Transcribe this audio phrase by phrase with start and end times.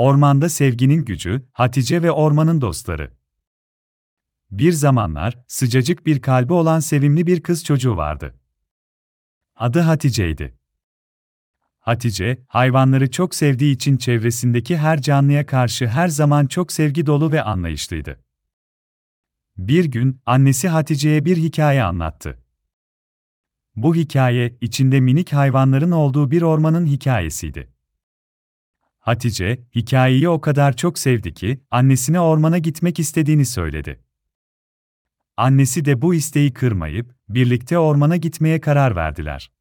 [0.00, 3.12] Ormanda sevginin gücü, Hatice ve ormanın dostları.
[4.50, 8.40] Bir zamanlar, sıcacık bir kalbi olan sevimli bir kız çocuğu vardı.
[9.56, 10.58] Adı Hatice'ydi.
[11.80, 17.42] Hatice, hayvanları çok sevdiği için çevresindeki her canlıya karşı her zaman çok sevgi dolu ve
[17.42, 18.24] anlayışlıydı.
[19.56, 22.42] Bir gün, annesi Hatice'ye bir hikaye anlattı.
[23.76, 27.79] Bu hikaye, içinde minik hayvanların olduğu bir ormanın hikayesiydi.
[29.00, 34.00] Hatice, hikayeyi o kadar çok sevdi ki, annesine ormana gitmek istediğini söyledi.
[35.36, 39.52] Annesi de bu isteği kırmayıp, birlikte ormana gitmeye karar verdiler.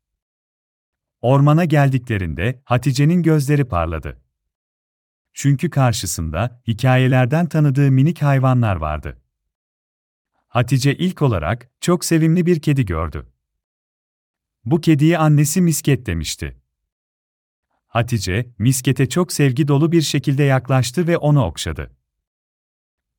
[1.21, 4.21] Ormana geldiklerinde, Hatice'nin gözleri parladı.
[5.33, 9.21] Çünkü karşısında, hikayelerden tanıdığı minik hayvanlar vardı.
[10.47, 13.27] Hatice ilk olarak, çok sevimli bir kedi gördü.
[14.65, 16.61] Bu kediye annesi misket demişti.
[17.89, 21.91] Hatice, miskete çok sevgi dolu bir şekilde yaklaştı ve onu okşadı.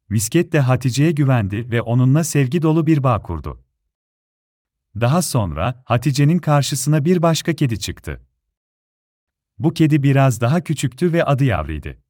[0.09, 3.65] Misket de Hatice'ye güvendi ve onunla sevgi dolu bir bağ kurdu.
[5.01, 8.27] Daha sonra Hatice'nin karşısına bir başka kedi çıktı.
[9.59, 12.03] Bu kedi biraz daha küçüktü ve adı Yavri'ydi.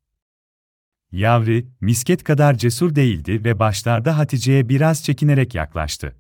[1.12, 6.16] Yavri, misket kadar cesur değildi ve başlarda Hatice'ye biraz çekinerek yaklaştı.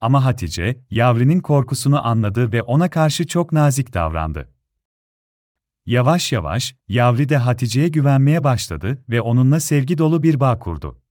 [0.00, 4.57] Ama Hatice, Yavri'nin korkusunu anladı ve ona karşı çok nazik davrandı.
[5.88, 11.02] Yavaş yavaş, Yavri de Hatice'ye güvenmeye başladı ve onunla sevgi dolu bir bağ kurdu.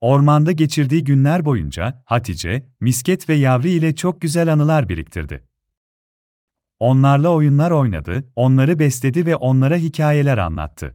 [0.00, 5.48] Ormanda geçirdiği günler boyunca Hatice, Misket ve Yavri ile çok güzel anılar biriktirdi.
[6.80, 10.94] Onlarla oyunlar oynadı, onları besledi ve onlara hikayeler anlattı.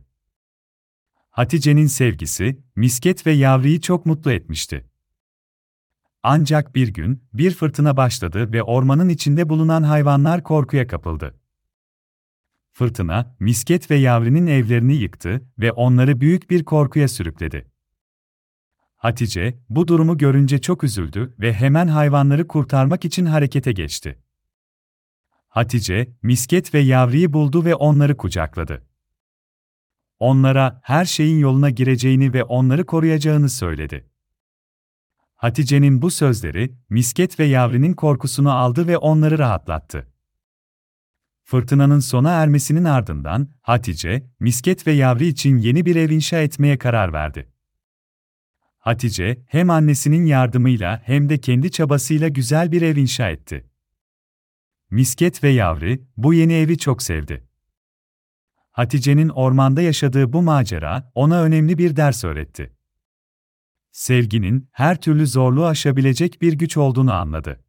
[1.30, 4.90] Hatice'nin sevgisi, Misket ve Yavri'yi çok mutlu etmişti.
[6.24, 11.40] Ancak bir gün, bir fırtına başladı ve ormanın içinde bulunan hayvanlar korkuya kapıldı.
[12.72, 17.72] Fırtına, Misket ve Yavri'nin evlerini yıktı ve onları büyük bir korkuya sürükledi.
[18.96, 24.20] Hatice, bu durumu görünce çok üzüldü ve hemen hayvanları kurtarmak için harekete geçti.
[25.48, 28.86] Hatice, Misket ve Yavri'yi buldu ve onları kucakladı.
[30.20, 34.10] Onlara her şeyin yoluna gireceğini ve onları koruyacağını söyledi.
[35.36, 40.08] Hatice'nin bu sözleri, Misket ve Yavri'nin korkusunu aldı ve onları rahatlattı.
[41.50, 47.14] Fırtınanın sona ermesinin ardından, Hatice, Misket ve Yavri için yeni bir ev inşa etmeye karar
[47.14, 47.52] verdi.
[48.78, 53.70] Hatice, hem annesinin yardımıyla hem de kendi çabasıyla güzel bir ev inşa etti.
[54.92, 57.48] Misket ve Yavri, bu yeni evi çok sevdi.
[58.72, 62.74] Hatice'nin ormanda yaşadığı bu macera, ona önemli bir ders öğretti.
[63.92, 67.64] Sevginin, her türlü zorluğu aşabilecek bir güç olduğunu anladı.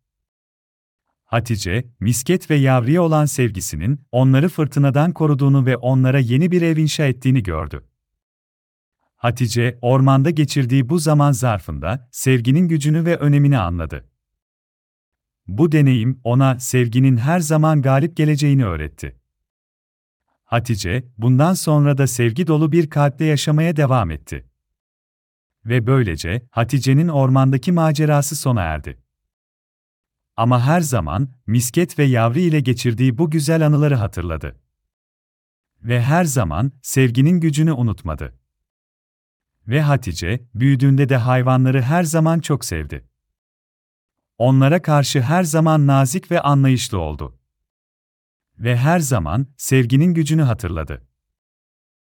[1.31, 7.05] Hatice, Misket ve Yavri'ye olan sevgisinin, onları fırtınadan koruduğunu ve onlara yeni bir ev inşa
[7.05, 7.87] ettiğini gördü.
[9.17, 14.09] Hatice, ormanda geçirdiği bu zaman zarfında, sevginin gücünü ve önemini anladı.
[15.47, 19.21] Bu deneyim, ona sevginin her zaman galip geleceğini öğretti.
[20.45, 24.47] Hatice, bundan sonra da sevgi dolu bir kalple yaşamaya devam etti.
[25.65, 29.00] Ve böylece, Hatice'nin ormandaki macerası sona erdi.
[30.41, 34.61] Ama her zaman, misket ve yavri ile geçirdiği bu güzel anıları hatırladı.
[35.83, 38.39] Ve her zaman, sevginin gücünü unutmadı.
[39.69, 43.09] Ve Hatice, büyüdüğünde de hayvanları her zaman çok sevdi.
[44.39, 47.39] Onlara karşı her zaman nazik ve anlayışlı oldu.
[48.59, 51.07] Ve her zaman sevginin gücünü hatırladı.